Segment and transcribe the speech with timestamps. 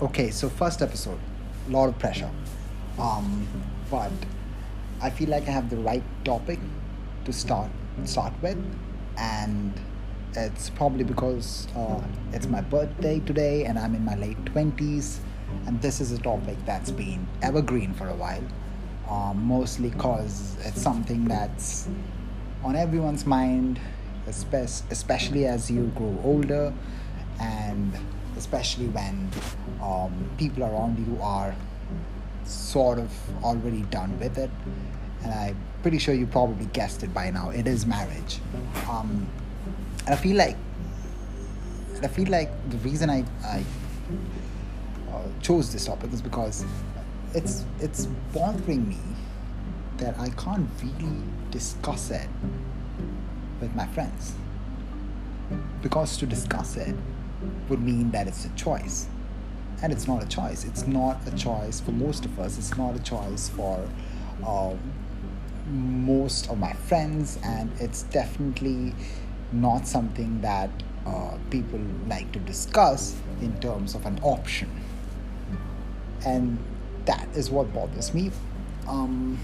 [0.00, 1.18] okay, so first episode,
[1.68, 2.30] a lot of pressure.
[2.98, 3.46] Um,
[3.90, 4.12] but
[5.00, 6.58] I feel like I have the right topic
[7.24, 7.70] to start
[8.04, 8.58] start with,
[9.16, 9.72] and
[10.34, 12.00] it's probably because uh,
[12.32, 15.20] it's my birthday today and I'm in my late twenties,
[15.66, 18.44] and this is a topic that's been evergreen for a while.
[19.10, 21.88] Um, mostly because it's something that's
[22.62, 23.80] on everyone's mind,
[24.26, 26.74] especially as you grow older,
[27.40, 27.92] and
[28.38, 29.28] especially when
[29.82, 31.54] um, people around you are
[32.44, 33.10] sort of
[33.44, 34.50] already done with it.
[35.22, 37.50] And I'm pretty sure you probably guessed it by now.
[37.50, 38.38] It is marriage.
[38.88, 39.26] Um,
[40.06, 40.56] and I feel like,
[42.02, 43.64] I feel like the reason I, I
[45.12, 46.64] uh, chose this topic is because
[47.34, 48.98] it's it's bothering me
[49.98, 52.28] that I can't really discuss it
[53.60, 54.34] with my friends.
[55.82, 56.94] Because to discuss it
[57.68, 59.08] would mean that it's a choice.
[59.82, 60.64] And it's not a choice.
[60.64, 62.58] It's not a choice for most of us.
[62.58, 63.88] It's not a choice for
[64.44, 64.74] uh,
[65.68, 67.38] most of my friends.
[67.44, 68.94] And it's definitely
[69.52, 70.70] not something that
[71.06, 74.68] uh, people like to discuss in terms of an option.
[76.26, 76.58] And
[77.04, 78.30] that is what bothers me.
[78.88, 79.38] Um,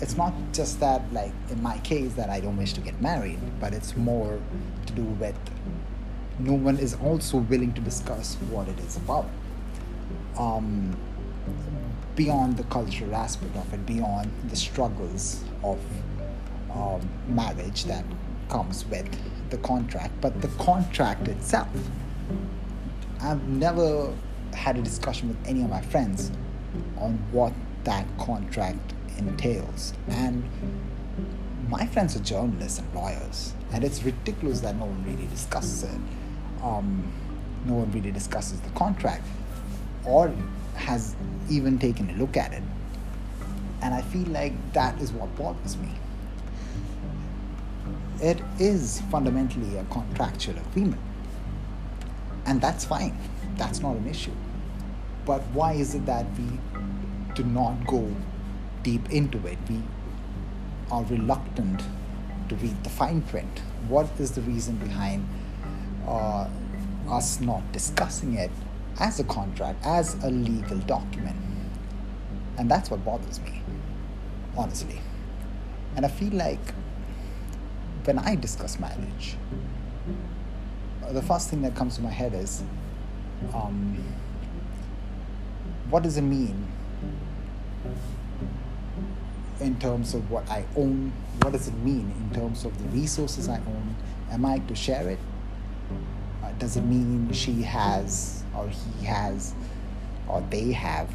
[0.00, 3.38] it's not just that like in my case that i don't wish to get married
[3.60, 4.40] but it's more
[4.86, 5.36] to do with
[6.38, 9.28] no one is also willing to discuss what it is about.
[10.38, 10.96] Um,
[12.14, 15.78] beyond the cultural aspect of it beyond the struggles of
[16.72, 18.04] um, marriage that
[18.48, 19.08] comes with
[19.50, 21.68] the contract but the contract itself.
[23.20, 24.12] I've never
[24.52, 26.30] had a discussion with any of my friends
[26.98, 27.52] on what
[27.84, 29.92] that contract entails.
[30.08, 30.48] And
[31.68, 36.00] my friends are journalists and lawyers, and it's ridiculous that no one really discusses it.
[36.62, 37.12] Um,
[37.66, 39.26] no one really discusses the contract
[40.04, 40.32] or
[40.74, 41.14] has
[41.50, 42.62] even taken a look at it.
[43.82, 45.88] And I feel like that is what bothers me.
[48.20, 51.00] It is fundamentally a contractual agreement.
[52.46, 53.16] And that's fine,
[53.56, 54.32] that's not an issue.
[55.26, 56.58] But why is it that we
[57.34, 58.10] do not go
[58.88, 59.58] deep into it.
[59.68, 59.82] We
[60.90, 61.82] are reluctant
[62.48, 63.58] to read the fine print.
[63.86, 65.28] What is the reason behind
[66.06, 66.48] uh,
[67.10, 68.50] us not discussing it
[68.98, 71.36] as a contract, as a legal document?
[72.56, 73.60] And that's what bothers me,
[74.56, 75.00] honestly.
[75.94, 76.72] And I feel like
[78.04, 79.36] when I discuss marriage,
[81.10, 82.62] the first thing that comes to my head is
[83.54, 84.02] um,
[85.90, 86.66] what does it mean
[89.60, 91.12] in terms of what I own?
[91.42, 93.96] What does it mean in terms of the resources I own?
[94.30, 95.18] Am I to share it?
[96.42, 99.54] Uh, does it mean she has, or he has,
[100.28, 101.08] or they have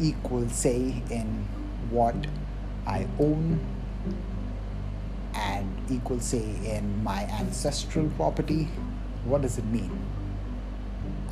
[0.00, 1.46] equal say in
[1.90, 2.14] what
[2.86, 3.60] I own
[5.34, 8.68] and equal say in my ancestral property?
[9.24, 9.90] What does it mean?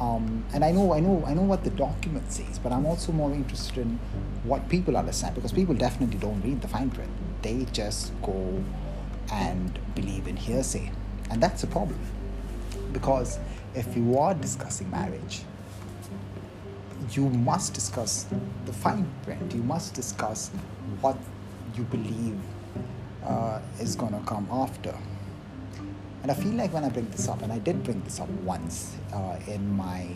[0.01, 3.13] Um, and I know, I know, I know what the document says, but I'm also
[3.13, 3.99] more interested in
[4.45, 7.11] what people understand because people definitely don't read the fine print.
[7.43, 8.65] They just go
[9.33, 10.91] and believe in hearsay,
[11.31, 11.99] and that's a problem.
[12.93, 13.39] Because
[13.75, 15.43] if you are discussing marriage,
[17.13, 18.27] you must discuss
[18.67, 19.55] the fine print.
[19.55, 20.51] You must discuss
[21.01, 21.17] what
[21.77, 22.39] you believe
[23.25, 24.95] uh, is going to come after.
[26.23, 28.29] And I feel like when I bring this up, and I did bring this up
[28.45, 30.07] once uh, in my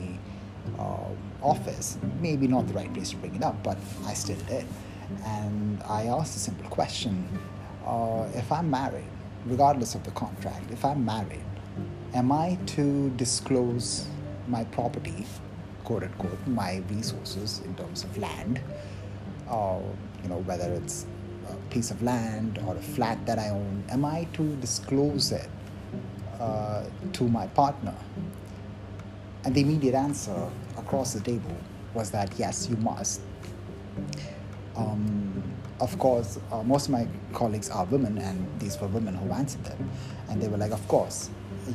[0.78, 1.08] uh,
[1.42, 4.66] office, maybe not the right place to bring it up, but I still did.
[5.24, 7.28] And I asked a simple question
[7.86, 9.08] uh, If I'm married,
[9.46, 11.44] regardless of the contract, if I'm married,
[12.14, 14.06] am I to disclose
[14.48, 15.24] my property,
[15.84, 18.60] quote unquote, my resources in terms of land,
[19.48, 19.78] uh,
[20.22, 21.06] you know, whether it's
[21.48, 25.48] a piece of land or a flat that I own, am I to disclose it
[26.42, 27.94] uh, to my partner?
[29.44, 31.56] And the immediate answer across the table
[31.94, 33.20] was that yes, you must.
[34.76, 35.42] Um,
[35.80, 39.64] of course, uh, most of my colleagues are women, and these were women who answered
[39.64, 39.90] them.
[40.28, 41.30] And they were like, Of course,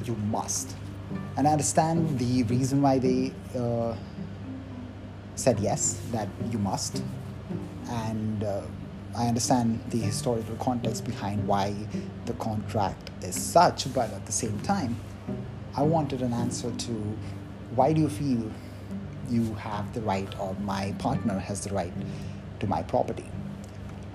[0.06, 0.75] you must.
[1.36, 3.96] And I understand the reason why they uh,
[5.36, 7.04] said yes, that you must.
[7.90, 8.62] And uh,
[9.18, 11.74] I understand the historical context behind why
[12.28, 14.96] the contract is such, but at the same time,
[15.75, 16.92] I wanted an answer to
[17.74, 18.52] why do you feel
[19.28, 21.94] you have the right, or my partner has the right
[22.60, 23.25] to my property?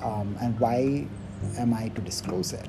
[0.04, 1.08] Um, and why
[1.58, 2.68] am I to disclose it?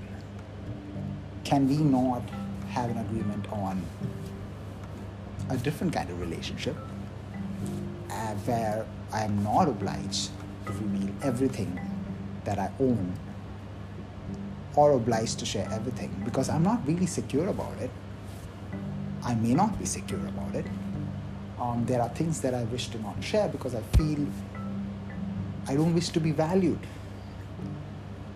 [1.44, 2.24] Can we not
[2.70, 3.80] have an agreement on
[5.52, 6.76] a different kind of relationship
[8.10, 10.32] uh, where I am not obliged
[10.66, 11.80] to reveal everything
[12.45, 13.13] that I own
[14.75, 17.92] or obliged to share everything because I'm not really secure about it.
[19.24, 20.66] I may not be secure about it.
[21.60, 24.28] Um, there are things that I wish to not share because I feel
[25.68, 26.80] I don't wish to be valued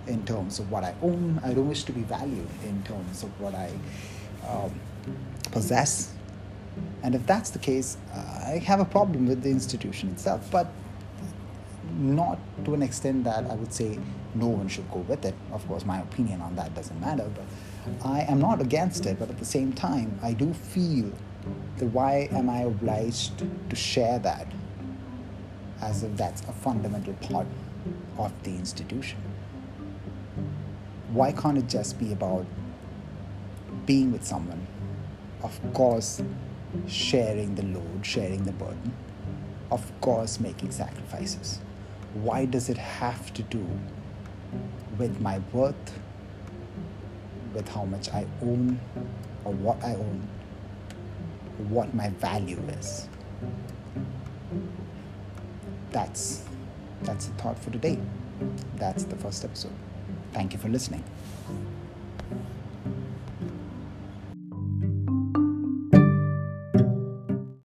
[0.08, 1.42] in terms of what I own.
[1.44, 3.72] I don't wish to be valued in terms of what I
[4.48, 4.72] um,
[5.52, 6.14] possess.
[7.04, 10.68] And if that's the case, I have a problem with the institution itself, but
[11.98, 14.00] not to an extent that I would say
[14.36, 15.36] no one should go with it.
[15.52, 17.46] Of course, my opinion on that doesn't matter, but
[18.06, 19.20] I am not against it.
[19.20, 21.12] But at the same time, I do feel
[21.78, 24.48] that why am I obliged to share that
[25.82, 27.48] as if that's a fundamental part
[28.18, 29.20] of the institution?
[31.12, 32.46] Why can't it just be about
[33.86, 34.68] being with someone?
[35.42, 36.22] Of course,
[36.88, 38.94] sharing the load, sharing the burden,
[39.72, 41.60] of course, making sacrifices.
[42.14, 43.66] Why does it have to do
[44.98, 46.00] with my worth,
[47.54, 48.80] with how much I own
[49.46, 50.28] or what I own,
[51.70, 53.08] what my value is?
[55.92, 56.44] That's
[57.04, 58.00] that's the thought for today.
[58.76, 59.74] That's the first episode.
[60.34, 61.04] Thank you for listening.